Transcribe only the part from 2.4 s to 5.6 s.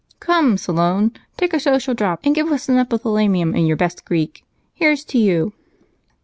us an epithalamium in your best Greek. Here's to you!"